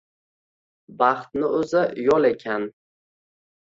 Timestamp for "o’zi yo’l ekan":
1.61-2.63